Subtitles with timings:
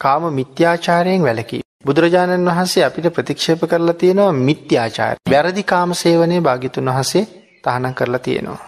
[0.00, 1.62] කාම මිත්‍යාචාරයෙන් වැළකී.
[1.84, 5.14] බුදුරජාණන් වහන්සේ අපිට ප්‍රතික්ෂේප කරලා තියෙනවා මිත්‍යාචාර.
[5.30, 7.24] වැරදි කාම සේවනයේ භාග්‍යතුන් වහන්සේ
[7.64, 8.62] තහනම් කරලා තියෙනවා.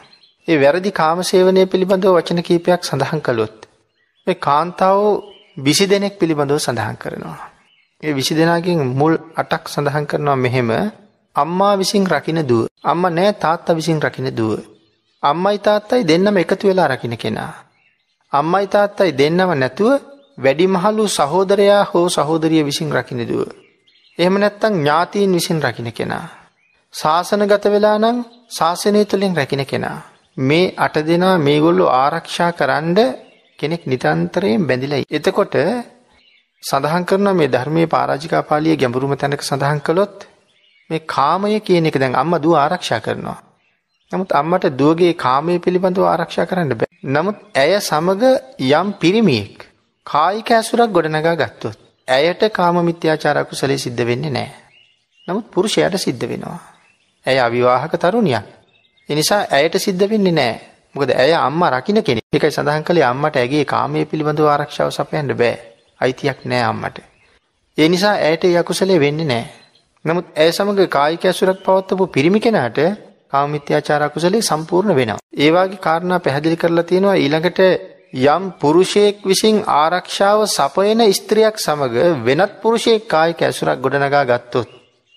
[0.49, 3.57] ඒ වැරදි කාම සේවනය පිළිබඳව වචන කීපයක් සඳහන් කළොත්
[4.27, 5.01] මේ කාන්තාව
[5.63, 7.39] 20 දෙනෙක් පිළිබඳව සඳහන් කරනවා.
[8.03, 10.71] ඒ 20 දෙනාගෙන් මුල් 8ක් සඳහන් කරනවා මෙහෙම
[11.37, 12.65] අම්මා විසින් රකින්න දුව.
[12.85, 14.53] අම්මා නෑ තාත්තා විසින් රකින්න දුව.
[15.23, 17.53] අම්මයි තාත්තයි දෙන්නම එකතු වෙලා රකින්න කෙනා.
[18.33, 19.93] අම්මයි තාත්තයි දෙන්නම නැතුව
[20.39, 23.49] වැඩිමහලු සහෝදරයා හෝ සහෝදරිය විසින් රකින්න දුව.
[24.19, 26.27] එහෙම නැත්තම් ඥාතීන් විසින් රකින්න කෙනා.
[26.95, 28.19] ශාසනගත වෙලා නම්
[28.51, 29.99] ශාසනය තුළින් රැකින කෙනා.
[30.39, 32.99] මේ අට දෙනා මේගොල්ලෝ ආරක්ෂා කරන්න
[33.59, 35.03] කෙනෙක් නිතන්තරයෙන් බැඳිලා.
[35.11, 35.55] එතකොට
[36.63, 40.17] සඳහන් කරනවා මේ ධර්මයේ පරාජිකා පාළියේ ගැඹුරුම තැනක සඳහන් කළොත්
[40.91, 43.39] මේ කාමය කියන එක දැන් අම්මා දුව ආරක්ෂා කරනවා.
[44.13, 46.93] නමුත් අම්මට දුවගේ කාමයේ පිළිබඳව ආරක්ෂා කරන්න බෑ.
[47.07, 48.23] නමුත් ඇය සමග
[48.73, 49.56] යම් පිරිමියෙක්
[50.07, 51.79] කායික ඇසුරක් ගොඩනගා ගත්තොත්
[52.09, 54.53] ඇයට කාම මිත්‍යාචාර අකුසලයේ සිද්ධ වෙන්නේ නැහැ.
[55.29, 56.59] නමුත් පුරුෂයාට සිද්ධ වෙනවා.
[57.27, 58.45] ඇය අවිවාහක තරුණියක්.
[59.09, 60.61] ඒ නිසා ඇයට සිද්ධ වෙන්නේ නැහැ.
[60.95, 62.25] මොකද ඇය අම්මා රකින්න කෙනෙක්.
[62.33, 65.57] ඒකයි සඳහන් කළේ අම්මට ඇගේ කාමයේ පිළිබඳව ආරක්ෂාව සපයන්න බෑ.
[66.01, 67.03] අයිතියක් නැහැ අම්මට.
[67.79, 69.51] ඒ නිසා ඇයට ඒ අකුසලයේ වෙන්නේ නැහැ.
[70.05, 72.79] නමුත් ඇය සමග කායික ඇසුරක් පවත්වපු පිරිමි කෙනාට
[73.29, 75.21] කාමමිත්‍යාචාර අකුසලයේ සම්පූර්ණ වෙනවා.
[75.37, 77.61] ඒ වගේ කාරණා පැහැදිලි කරලා තියෙනවා ඊළඟට
[78.17, 84.69] යම් පුරුෂයෙක් විසින් ආරක්ෂාව සපයන ස්ත්‍රියක් සමග වෙනත් පුරුෂයෙක් කායික ඇසුරක් ගොඩනගා ගත්තොත්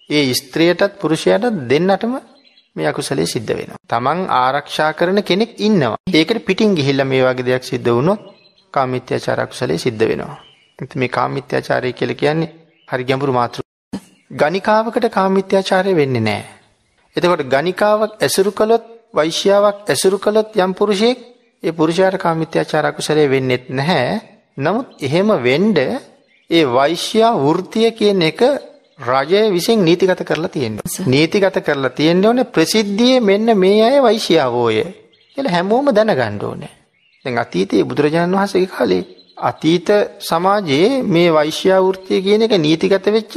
[0.09, 2.14] ඒ ස්ත්‍රියටත් පුරුෂයාටත් දෙන්නටම
[2.75, 3.80] මේ අකුසලයේ සිද්ධ වෙනවා.
[3.86, 5.97] තමන් ආරක්ෂා කරන කෙනෙක් ඉන්නවා.
[6.11, 8.20] ඒකට පිටින් ගිහිල්ලා මේ වගේ දෙයක් සිද්ධ වුණොත්
[8.73, 10.38] කාමමිත්‍යාචාර අකුසලයේ සිද්ධ වෙනවා.
[10.80, 12.53] ඉතින් මේ කාමමිත්‍යාචාරය කියලා කියන්නේ
[12.88, 14.03] හරි ගැඹුරු මාතෘකාවක්.
[14.31, 16.45] ගණිකාවකට කාමමිත්‍යාචාරය වෙන්නේ නැහැ.
[17.16, 21.20] එතකොට ගණිකාවක් ඇසුරු කළොත් වෛශ්‍යාවක් ඇසුරු කළොත් යම් පුරුෂයෙක්
[21.63, 24.21] ඒ පුරුෂයාට කාමමිත්‍යාචාර අකුසලයේ වෙන්නේත් නැහැ.
[24.57, 25.77] නමුත් එහෙම වෙන්න
[26.49, 28.41] ඒ වෛශ්‍යා වෘත්තිය කියන එක
[28.99, 31.05] රජය විසින් නීතිගත කරලා තියෙනවා.
[31.05, 34.83] නීතිගත කරලා තියෙන්න ඕනේ ප්‍රසිද්ධියේ මෙන්න මේ අය වෛශ්‍යාවෝය
[35.37, 36.73] කියලා හැමෝම දැනගන්න ඕනේ.
[37.25, 39.03] දැන් අතීතයේ බුදුරජාණන් වහන්සේගේ කාලේ
[39.42, 39.89] අතීත
[40.21, 43.36] සමාජයේ මේ වෛශ්‍යා වෘත්තිය කියන එක නීතිගත වෙච්ච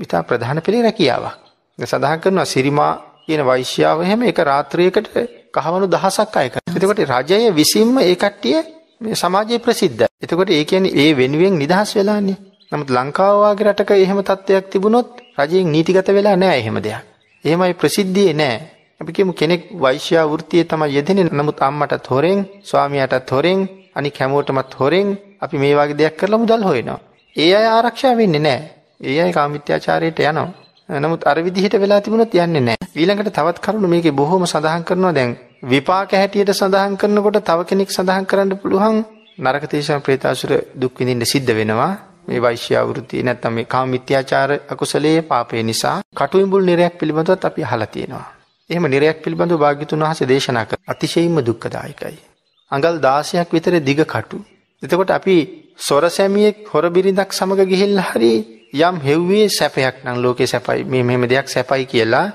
[0.00, 1.36] ඉතා ප්‍රධාන පෙළේ රැකියාවක්.
[1.78, 2.92] සඳහන් කරනවා සිරිමා
[3.26, 5.08] කියන වෛශ්‍යාව හැම එක රාත්‍රියකට
[5.54, 6.76] කහවණු දහසක් අය කරනවා.
[6.76, 8.58] එතකොට රජය විසින්ම ඒ කට්ටිය
[9.00, 10.08] මේ සමාජයේ ප්‍රසිද්ධයි.
[10.22, 12.38] එතකොට ඒ කියන්නේ ඒ වෙනුවෙන් නිදහස් වෙලානේ.
[12.72, 15.08] නමුත් ලංකාව වගේ රටක එහෙම තත්ත්වයක් තිබුණොත්
[15.38, 17.04] රජයෙන් නීතිගත වෙලා නැහැ එහෙම දෙයක්.
[17.44, 18.60] එහෙමයි ප්‍රසිද්ධියේ නැහැ.
[19.00, 21.30] අපි කියමු කෙනෙක් වෛශ්‍යා වෘත්තියේ තමයි යෙදෙන්නේ.
[21.30, 23.60] නමුත් අම්මටත් හොරෙන්, ස්වාමියාටත් හොරෙන්,
[23.94, 25.08] අනික හැමෝටමත් හොරෙන්
[25.40, 27.00] අපි මේ වගේ දෙයක් කරලා මුදල් හොයනවා.
[27.36, 28.66] ඒ අය ආරක්ෂා වෙන්නේ නැහැ.
[29.00, 30.48] ඒ අය කාමිත්‍යාචාරයට යනවා.
[30.88, 32.77] නමුත් අර විදිහට වෙලා තිබුණොත් යන්නේ නැහැ.
[32.98, 35.30] ඊළඟට තවත් කරුණු මේකේ බොහොම සඳහන් කරනවා දැන්
[35.64, 38.98] විපාක හැටියට සඳහන් කරනකොට තව කෙනෙක් සඳහන් කරන්න පුළුවන්
[39.38, 41.92] නරක තේශම් ප්‍රේතාසුර දුක් විඳින්න සිද්ධ වෙනවා.
[42.26, 47.88] මේ වෛශ්‍යා වෘත්තිය නැත්නම් මේ කාම මිත්‍යාචාර අකුසලයේ පාපේ නිසා කටුයිඹුල් නිරයක් පිළිබඳවත් අපි අහලා
[47.88, 48.26] තියෙනවා.
[48.70, 52.18] එහෙම නිරයක් පිළිබඳව භාග්‍යතුන් වහන්සේ දේශනා කර අතිශයින්ම දුක්ඛදායකයි.
[52.70, 54.38] අඟල් 16ක් විතර දිග කටු.
[54.82, 55.36] එතකොට අපි
[55.78, 58.34] සොරසැමියෙක් හොර බිරිඳක් සමග ගිහිල්ලා හරි
[58.80, 62.26] යම් හෙව්වේ සැපයක් නම් ලෝකේ සැපයි මේ මෙහෙම දෙයක් සැපයි කියලා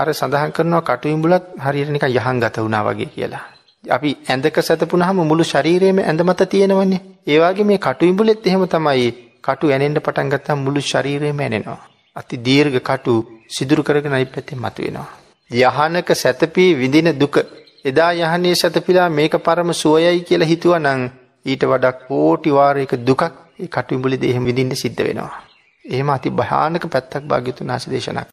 [0.00, 3.44] අර සඳහන් කරනවා කටුයිඹුලත් හරියට නිකන් යහන් ගත වුණා වගේ කියලා.
[3.84, 7.00] අපි ඇඳක සැතපුනහම මුළු ශරීරයේම ඇඳ මත තියෙනවනේ.
[7.26, 9.08] ඒ වගේ මේ කටුයිඹුලෙත් එහෙම තමයි
[9.42, 11.80] කටු ඇනෙන්න පටන් ගත්තාම මුළු ශරීරයම ඇනෙනවා.
[12.16, 13.14] අති දීර්ඝ කටු
[13.48, 15.08] සිදුරු කරගෙන අනිත් පැත්තෙන් මතුවෙනවා.
[15.50, 17.36] යහනක සැතපී විඳින දුක
[17.84, 21.02] එදා යහනේ සැතපීලා මේක පරම සුවයයි කියලා හිතුවා නම්
[21.46, 23.22] ඊට වඩා කෝටි වාරයක දුකක්
[23.58, 25.40] ඒ කටුඹුලේ දෙහිම විඳින්න සිද්ධ වෙනවා.
[25.84, 28.26] එහෙම අති භයානක පැත්තක් භාග්‍යතුන් වහන්සේ දේශනා